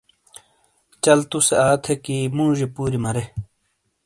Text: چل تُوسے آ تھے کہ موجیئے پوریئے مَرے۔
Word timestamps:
چل 1.03 1.19
تُوسے 1.29 1.55
آ 1.67 1.67
تھے 1.83 1.93
کہ 2.05 2.15
موجیئے 2.35 2.67
پوریئے 2.75 3.03
مَرے۔ 3.03 3.23